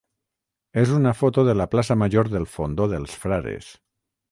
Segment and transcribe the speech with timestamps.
[0.83, 3.71] és una foto de la plaça major del Fondó dels Frares.